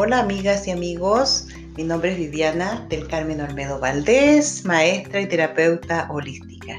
[0.00, 6.06] Hola amigas y amigos, mi nombre es Viviana del Carmen Olmedo Valdés, maestra y terapeuta
[6.12, 6.78] holística,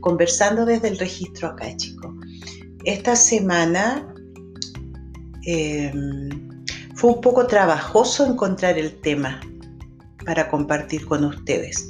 [0.00, 2.12] conversando desde el registro acá, chicos.
[2.82, 4.12] Esta semana
[5.44, 6.28] em,
[6.96, 9.40] fue un poco trabajoso encontrar el tema
[10.24, 11.86] para compartir con ustedes.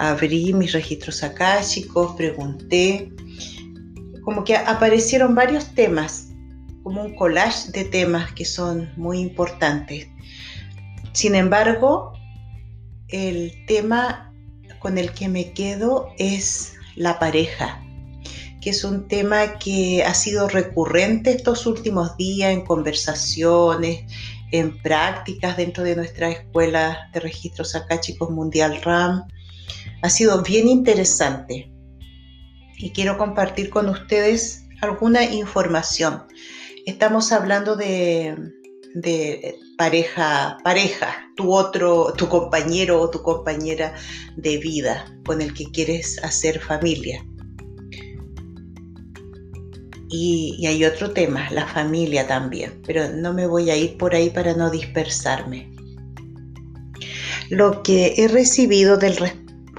[0.00, 3.12] Abrí mis registros acá, chicos, pregunté,
[4.24, 6.27] como que aparecieron varios temas
[6.82, 10.08] como un collage de temas que son muy importantes.
[11.12, 12.12] Sin embargo,
[13.08, 14.32] el tema
[14.78, 17.82] con el que me quedo es la pareja,
[18.60, 24.04] que es un tema que ha sido recurrente estos últimos días en conversaciones,
[24.52, 29.26] en prácticas dentro de nuestra escuela de registros acá, chicos Mundial RAM.
[30.02, 31.72] Ha sido bien interesante
[32.76, 36.22] y quiero compartir con ustedes alguna información
[36.88, 38.34] estamos hablando de,
[39.76, 43.94] pareja, pareja, tu otro, tu compañero o tu compañera
[44.36, 47.24] de vida con el que quieres hacer familia.
[50.10, 54.30] Y, hay otro tema, la familia también, pero no me voy a ir por ahí
[54.30, 55.70] para no dispersarme.
[57.50, 58.98] Lo que he recibido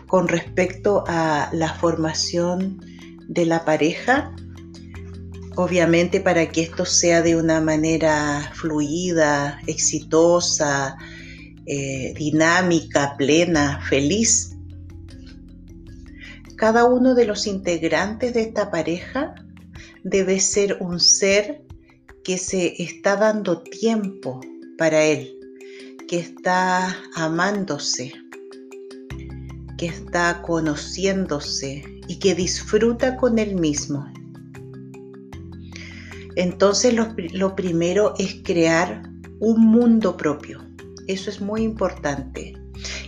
[0.08, 2.80] con respecto a la formación
[3.28, 4.32] de la pareja
[5.60, 10.96] obviamente para que esto sea de una manera fluida, exitosa,
[11.66, 14.56] eh, dinámica, plena, feliz.
[16.56, 19.36] Cada uno de los integrantes de esta pareja
[20.06, 21.62] debe ser un ser
[22.24, 24.40] que se está dando tiempo
[24.78, 25.30] para él,
[26.08, 28.14] que está amándose,
[29.78, 34.06] que está conociéndose y que disfruta con él mismo.
[36.40, 39.04] Entonces lo, primero es crear
[39.42, 40.66] un mundo propio.
[41.08, 42.54] Eso es muy importante.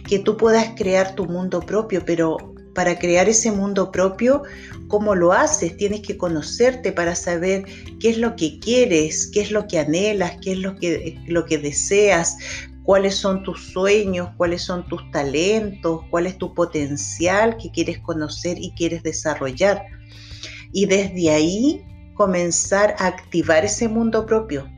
[0.05, 4.43] Que tú puedas crear tu mundo propio, pero para crear ese mundo propio,
[4.89, 5.77] ¿cómo lo haces?
[5.77, 7.63] Tienes que conocerte para saber
[8.01, 11.45] qué es lo que quieres, qué es lo que anhelas, qué es lo que, lo
[11.45, 12.35] que deseas,
[12.83, 18.57] cuáles son tus sueños, cuáles son tus talentos, cuál es tu potencial que quieres conocer
[18.59, 19.85] y quieres desarrollar.
[20.73, 21.85] Y desde ahí
[22.21, 24.69] comenzar a activar ese mundo propio.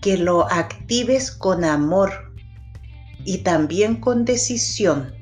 [0.00, 2.32] Que lo actives con amor
[3.26, 5.12] y también con decisión.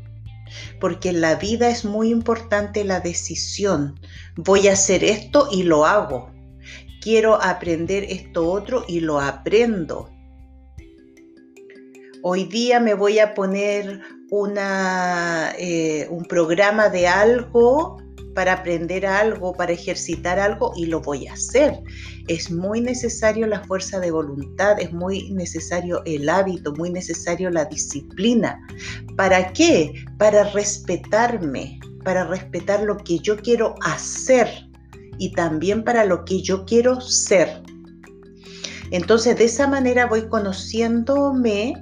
[0.80, 3.98] Porque en la vida es muy importante la decisión.
[4.36, 6.30] Voy a hacer esto y lo hago.
[7.00, 10.08] Quiero aprender esto otro y lo aprendo.
[12.22, 18.05] Hoy día me voy a poner una, eh, un programa de algo
[18.36, 21.72] para aprender algo, para ejercitar algo y lo voy a hacer.
[22.28, 27.64] Es muy necesario la fuerza de voluntad, es muy necesario el hábito, muy necesario la
[27.64, 28.60] disciplina.
[29.16, 30.04] ¿Para qué?
[30.19, 34.48] Para respetarme, para respetar lo que yo quiero hacer
[35.18, 37.62] y también para lo que yo quiero ser.
[38.91, 41.72] Entonces de esa manera voy conociéndome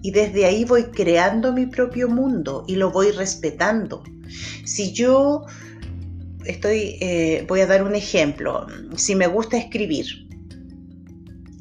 [0.00, 4.04] y desde ahí voy creando mi propio mundo y lo voy respetando.
[4.64, 5.44] Si yo
[6.44, 8.66] estoy, eh, voy a dar un ejemplo.
[8.96, 10.06] Si me gusta escribir,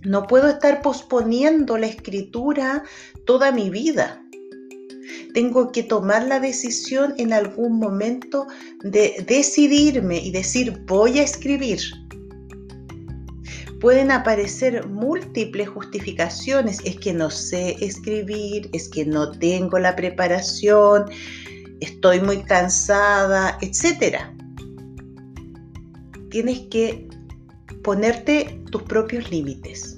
[0.04, 2.84] no puedo estar posponiendo la escritura
[3.26, 4.24] toda mi vida.
[5.34, 8.48] Tengo que tomar la decisión en algún momento
[8.82, 11.80] de decidirme y decir voy a escribir.
[13.80, 16.80] Pueden aparecer múltiples justificaciones.
[16.84, 21.06] Es que no sé escribir, es que no tengo la preparación,
[21.80, 24.37] estoy muy cansada, etcétera
[26.38, 27.08] tienes que
[27.84, 29.98] ponerte tus propios límites.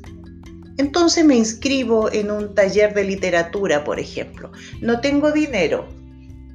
[0.78, 4.50] Entonces me inscribo en un taller de literatura, por ejemplo.
[4.80, 5.90] No tengo dinero.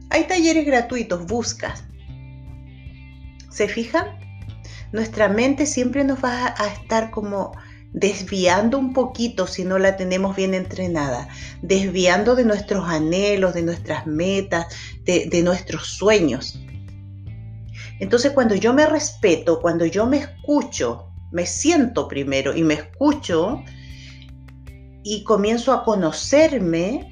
[0.09, 1.85] Hay talleres gratuitos, buscas.
[3.51, 4.07] ¿Se fijan?
[4.91, 7.53] Nuestra mente siempre nos va a estar como
[7.93, 11.29] desviando un poquito si no la tenemos bien entrenada,
[11.61, 14.65] desviando de nuestros anhelos, de nuestras metas,
[15.05, 16.59] de, de nuestros sueños.
[18.05, 23.63] Entonces cuando yo me respeto, cuando yo me escucho, me siento primero y me escucho
[25.03, 27.11] y comienzo a conocerme,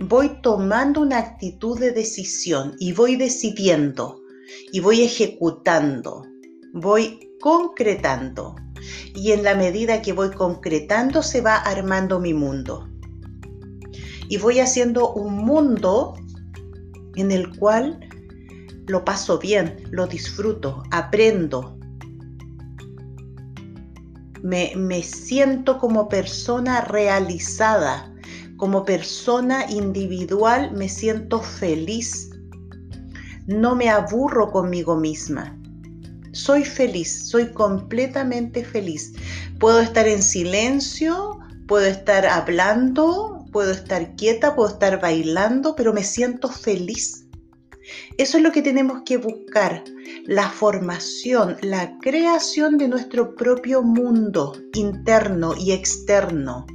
[0.00, 4.20] voy tomando una actitud de decisión y voy decidiendo
[4.70, 6.26] y voy ejecutando,
[6.74, 8.54] voy concretando.
[9.14, 12.86] Y en la medida que voy concretando se va armando mi mundo.
[14.28, 16.14] Y voy haciendo un mundo
[17.16, 17.98] en el cual
[18.86, 21.78] lo paso bien, lo disfruto, aprendo.
[24.44, 28.12] me, me siento como persona realizada,
[28.58, 32.28] como persona individual me siento feliz.
[33.46, 35.58] No me aburro conmigo misma.
[36.32, 39.14] Soy feliz, soy completamente feliz.
[39.58, 46.04] Puedo estar en silencio, puedo estar hablando, puedo estar quieta, puedo estar bailando, pero me
[46.04, 47.23] siento feliz.
[48.16, 49.84] Eso es lo que tenemos que buscar,
[50.24, 56.66] la formación, la creación de nuestro propio mundo interno y externo.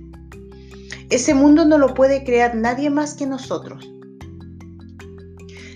[1.09, 3.89] Ese mundo no lo puede crear nadie más que nosotros.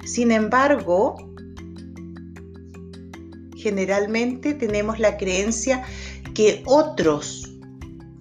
[0.06, 1.16] Sin embargo,
[3.56, 5.84] generalmente tenemos la creencia
[6.36, 7.50] que otros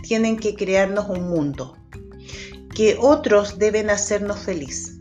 [0.02, 1.76] tienen que crearnos un mundo,
[2.74, 4.91] que otros deben hacernos feliz,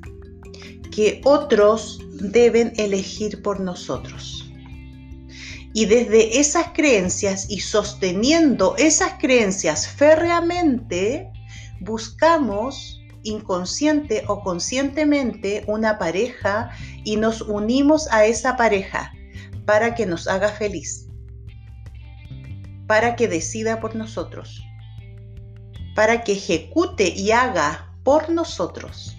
[0.92, 4.46] que otros deben elegir por nosotros.
[5.74, 11.32] Y desde esas creencias y sosteniendo esas creencias férreamente,
[11.80, 16.72] buscamos inconsciente o conscientemente una pareja
[17.04, 19.14] y nos unimos a esa pareja
[19.66, 21.08] para que nos haga feliz,
[22.88, 24.62] para que decida por nosotros,
[25.96, 29.16] para que ejecute y haga por nosotros.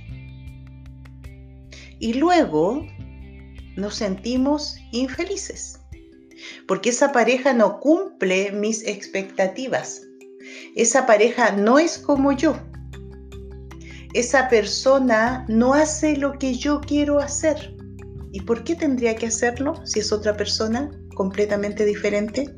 [2.02, 2.84] Y luego
[3.76, 5.78] nos sentimos infelices,
[6.66, 10.02] porque esa pareja no cumple mis expectativas.
[10.75, 12.56] Esa pareja no es como yo.
[14.14, 17.72] Esa persona no hace lo que yo quiero hacer.
[18.32, 22.52] ¿Y por qué tendría que hacerlo si es otra persona completamente diferente?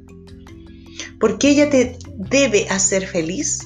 [1.21, 3.61] ¿Por qué ella te debe hacer feliz?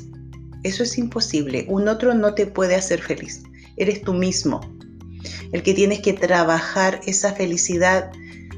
[0.64, 1.66] Eso es imposible.
[1.68, 3.44] Un otro no te puede hacer feliz.
[3.76, 4.76] Eres tú mismo
[5.52, 8.10] el que tienes que trabajar esa felicidad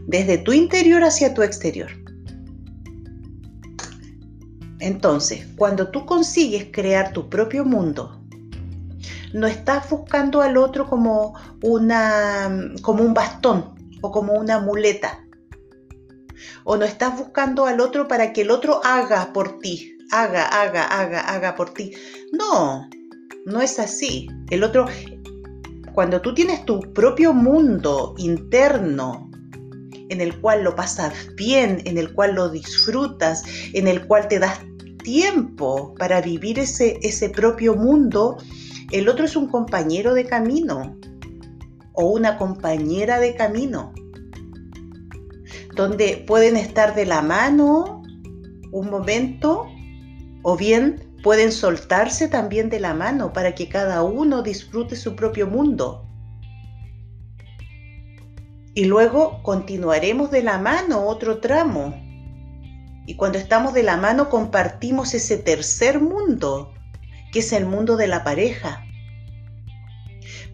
[0.07, 1.91] desde tu interior hacia tu exterior.
[4.81, 8.21] Entonces, cuando tú consigues crear tu propio mundo,
[9.33, 15.25] no estás buscando al otro como, una, como un bastón o como una muleta.
[16.65, 20.85] O no estás buscando al otro para que el otro haga por ti, haga, haga,
[20.85, 21.93] haga, haga por ti.
[22.33, 22.89] No,
[23.45, 24.29] no es así.
[24.51, 24.87] El otro,
[25.92, 29.31] cuando tú tienes tu propio mundo interno,
[30.08, 33.42] en el cual lo pasas bien, en el cual lo disfrutas,
[33.72, 34.60] en el cual te das
[35.02, 38.37] tiempo para vivir ese, ese propio mundo,
[38.90, 40.96] el otro es un compañero de camino
[41.92, 43.92] o una compañera de camino,
[45.75, 48.02] donde pueden estar de la mano
[48.72, 49.66] un momento
[50.42, 55.46] o bien pueden soltarse también de la mano para que cada uno disfrute su propio
[55.46, 56.06] mundo.
[58.75, 61.94] Y luego continuaremos de la mano otro tramo.
[63.06, 66.72] Y cuando estamos de la mano compartimos ese tercer mundo
[67.32, 68.84] que es el mundo de la pareja.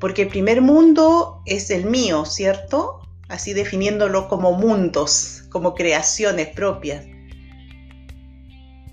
[0.01, 3.01] Porque el primer mundo es el mío, ¿cierto?
[3.29, 7.07] Así definiéndolo como mundos, como creaciones propias.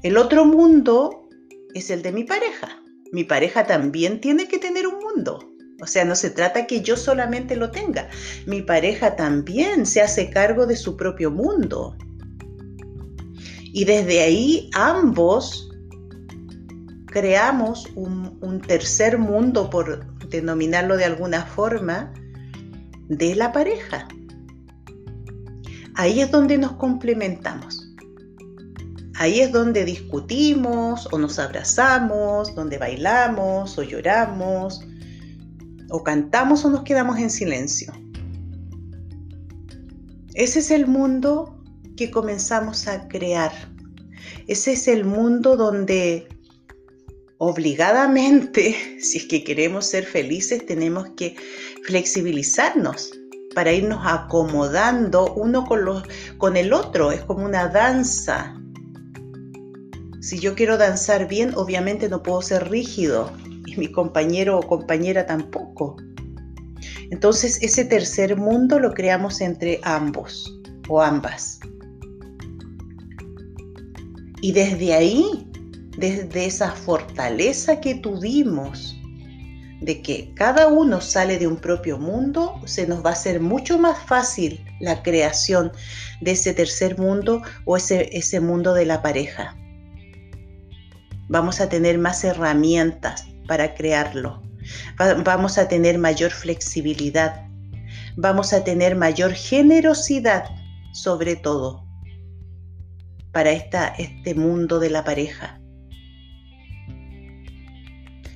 [0.01, 1.22] El otro mundo
[1.73, 2.81] es el de mi pareja.
[3.11, 5.39] Mi pareja también tiene que tener un mundo.
[5.81, 8.09] O sea, no se trata que yo solamente lo tenga.
[8.45, 11.95] Mi pareja también se hace cargo de su propio mundo.
[13.73, 15.69] Y desde ahí ambos
[17.07, 22.13] creamos un, tercer mundo, por denominarlo de alguna forma,
[23.09, 24.07] de la pareja.
[25.95, 27.82] Ahí es donde nos complementamos.
[29.15, 34.81] Ahí es donde discutimos o nos abrazamos, donde bailamos o lloramos,
[35.89, 37.93] o cantamos o nos quedamos en silencio.
[40.33, 41.63] Ese es el mundo
[41.95, 43.51] que comenzamos a crear.
[44.47, 46.27] Ese es el mundo donde
[47.37, 51.35] obligadamente, si es que queremos ser felices, tenemos que
[51.83, 53.11] flexibilizarnos
[53.53, 56.03] para irnos acomodando uno con, los,
[56.39, 57.11] con el otro.
[57.11, 58.59] Es como una danza.
[60.23, 63.29] Si yo quiero danzar bien, obviamente no puedo ser rígido
[63.65, 65.97] y mi compañero o compañera tampoco.
[67.11, 71.59] Entonces ese tercer mundo lo creamos entre ambos o ambas.
[74.41, 75.45] Y desde ahí
[75.97, 78.97] desde esa fortaleza que tuvimos
[79.81, 83.77] de que cada uno sale de un propio mundo, se nos va a hacer mucho
[83.77, 85.73] más fácil la creación
[86.21, 89.57] de ese tercer mundo o ese, ese mundo de la pareja.
[91.29, 94.41] Vamos a tener más herramientas para crearlo.
[95.23, 97.47] vamos a tener mayor flexibilidad.
[98.15, 100.45] Vamos a tener mayor generosidad
[100.93, 101.83] sobre todo.
[103.31, 105.59] para esta, este mundo de la pareja.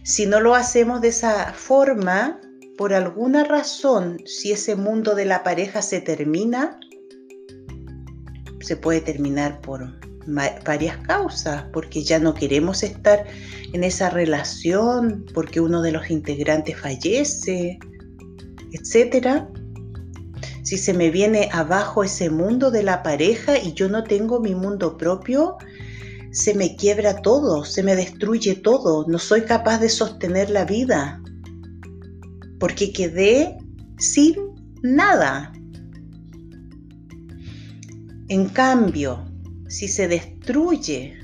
[0.03, 2.39] Si no lo hacemos de esa forma,
[2.77, 6.79] por alguna razón, si ese mundo de la pareja se termina,
[8.61, 9.83] se puede terminar por
[10.27, 13.25] varias causas, porque ya no queremos estar
[13.73, 17.79] en esa relación, porque uno de los integrantes fallece,
[18.73, 19.49] etcétera.
[20.63, 24.53] Si se me viene abajo ese mundo de la pareja y yo no tengo mi
[24.53, 25.57] mundo propio,
[26.31, 31.21] se me quiebra todo, se me destruye todo, no soy capaz de sostener la vida,
[32.59, 33.57] porque quedé
[33.97, 34.35] sin
[34.83, 35.53] nada.
[38.27, 39.23] En cambio,
[39.67, 41.17] si se destruye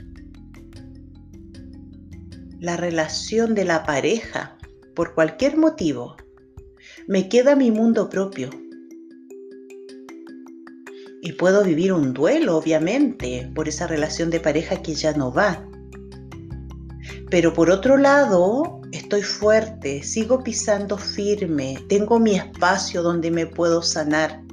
[2.60, 4.58] la relación de la pareja
[4.96, 6.16] por cualquier motivo,
[7.08, 8.50] me queda mi mundo propio.
[11.22, 15.66] Y puedo vivir un duelo, obviamente, por esa relación de pareja que ya no va.
[17.30, 23.82] Pero por otro lado, estoy fuerte, sigo pisando firme, tengo mi espacio donde me puedo
[23.82, 24.44] sanar.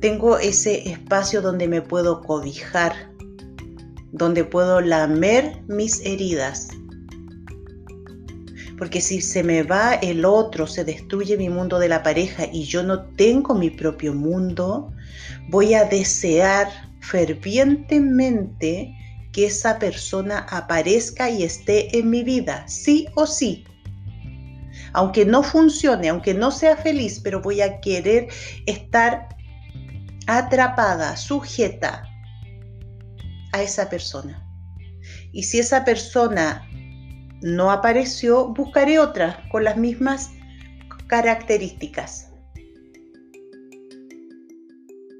[0.00, 2.92] Tengo ese espacio donde me puedo cobijar,
[4.12, 6.68] donde puedo lamer mis heridas
[8.78, 12.64] porque si se me va el otro, se destruye mi mundo de la pareja y
[12.64, 14.92] yo no tengo mi propio mundo,
[15.48, 16.68] voy a desear
[17.00, 18.94] fervientemente
[19.32, 23.64] que esa persona aparezca y esté en mi vida, sí o sí.
[24.92, 28.28] Aunque no funcione, aunque no sea feliz, pero voy a querer
[28.66, 29.28] estar
[30.28, 32.04] atrapada, sujeta
[33.52, 34.44] a esa persona.
[35.32, 36.68] Y si esa persona
[37.40, 40.30] no apareció, buscaré otra con las mismas
[41.06, 42.30] características,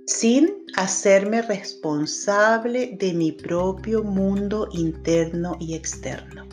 [0.07, 6.47] sin hacerme responsable de mi propio mundo interno y externo.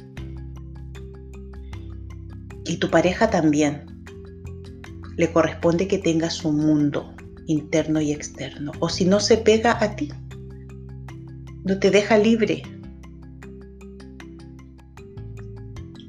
[2.65, 3.85] Y tu pareja también.
[5.17, 7.14] Le corresponde que tenga su mundo
[7.47, 8.71] interno y externo.
[8.79, 10.11] O si no se pega a ti,
[11.63, 12.63] no te deja libre,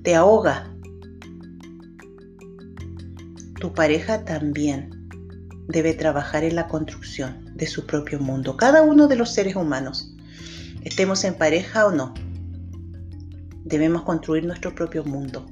[0.03, 0.73] te ahoga.
[3.61, 5.09] Tu pareja también
[5.69, 8.57] debe trabajar en la construcción de su propio mundo.
[8.57, 10.15] Cada uno de los seres humanos,
[10.83, 12.15] estemos en pareja o no,
[13.65, 15.47] debemos construir nuestro propio mundo.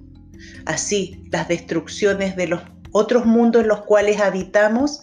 [0.67, 2.63] Así, las destrucciones de los
[2.93, 5.03] otros mundos en los cuales habitamos,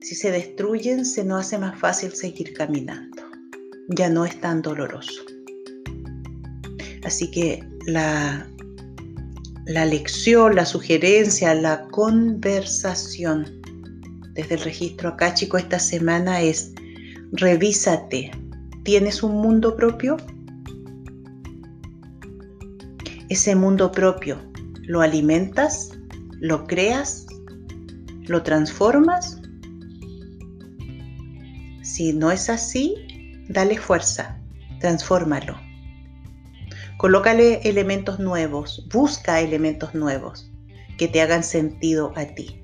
[0.00, 3.22] si se destruyen, se nos hace más fácil seguir caminando.
[3.88, 5.22] Ya no es tan doloroso.
[7.04, 8.46] Así que la,
[9.66, 13.60] la lección, la sugerencia, la conversación
[14.32, 16.72] desde el registro acá, chico, esta semana es
[17.32, 18.30] revísate.
[18.84, 20.16] ¿Tienes un mundo propio?
[23.28, 24.40] Ese mundo propio,
[24.82, 25.90] ¿lo alimentas?
[26.40, 27.26] ¿Lo creas?
[28.26, 29.39] ¿Lo transformas?
[32.00, 32.94] Si no es así,
[33.50, 34.40] dale fuerza,
[34.80, 35.60] transfórmalo.
[36.96, 40.50] Colócale elementos nuevos, busca elementos nuevos
[40.96, 42.58] que te hagan sentido a ti.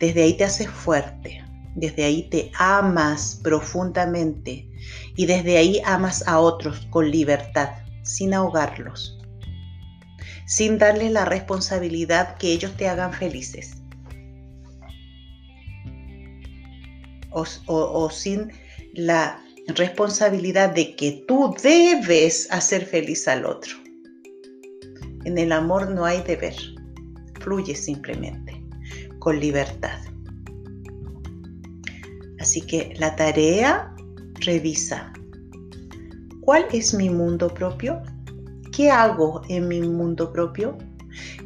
[0.00, 1.44] Desde ahí te haces fuerte,
[1.76, 4.68] desde ahí te amas profundamente
[5.14, 7.70] y desde ahí amas a otros con libertad,
[8.02, 9.16] sin ahogarlos,
[10.44, 13.76] sin darles la responsabilidad que ellos te hagan felices.
[17.30, 18.50] O, o sin
[18.94, 23.76] la responsabilidad de que tú debes hacer feliz al otro.
[25.24, 26.56] En el amor no hay deber,
[27.40, 28.60] fluye simplemente,
[29.18, 29.98] con libertad.
[32.40, 33.94] Así que la tarea,
[34.40, 35.12] revisa.
[36.40, 38.02] ¿Cuál es mi mundo propio?
[38.72, 40.76] ¿Qué hago en mi mundo propio?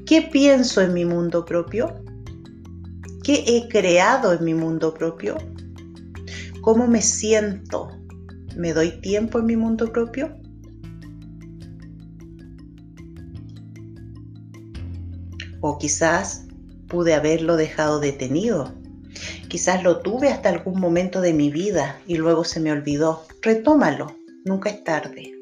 [0.06, 2.02] ¿Qué pienso en mi mundo propio?
[3.22, 5.36] ¿Qué he creado en mi mundo propio?
[6.66, 7.90] ¿Cómo me siento
[8.56, 10.36] ¿Me doy tiempo en mi mundo propio?
[15.60, 16.48] O quizás
[16.88, 18.74] pude haberlo dejado detenido.
[19.48, 23.22] Quizás lo tuve hasta algún momento de mi vida y luego se me olvidó.
[23.42, 25.32] Retómalo, nunca es tarde.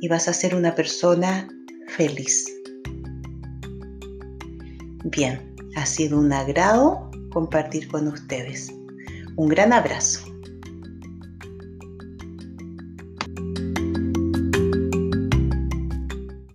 [0.00, 1.46] Y vas a ser una persona
[1.88, 2.46] feliz.
[5.04, 8.79] Bien, ha sido un agrado compartir con ustedes.
[9.36, 10.29] Un gran abrazo.